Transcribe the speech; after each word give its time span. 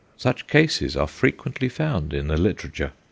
Such 0.17 0.47
cases 0.47 0.97
are 0.97 1.05
frequently 1.05 1.69
found 1.69 2.11
in 2.11 2.27
the 2.27 2.35
literature. 2.35 2.93